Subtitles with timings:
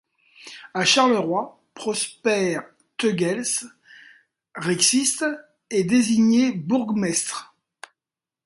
[0.73, 2.57] À Charleroi, Prosper
[2.97, 3.45] Teughels,
[4.55, 5.23] rexiste,
[5.69, 7.53] est désigné bourgmestre.